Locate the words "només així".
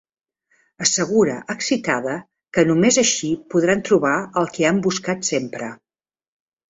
2.69-3.29